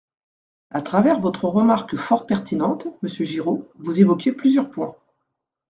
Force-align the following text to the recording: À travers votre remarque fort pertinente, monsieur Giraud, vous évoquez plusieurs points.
À 0.71 0.81
travers 0.81 1.19
votre 1.19 1.43
remarque 1.47 1.95
fort 1.95 2.25
pertinente, 2.25 2.87
monsieur 3.03 3.23
Giraud, 3.23 3.69
vous 3.77 3.99
évoquez 3.99 4.31
plusieurs 4.31 4.71
points. 4.71 4.95